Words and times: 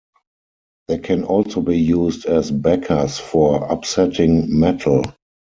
They 0.87 0.97
can 0.97 1.23
also 1.25 1.61
be 1.61 1.77
used 1.77 2.25
as 2.25 2.49
backers 2.49 3.19
for 3.19 3.65
upsetting 3.71 4.45
metal. 4.59 5.03